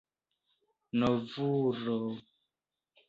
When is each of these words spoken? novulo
novulo 0.99 2.01